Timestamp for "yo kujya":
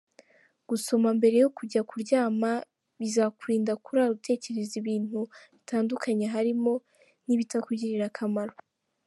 1.43-1.81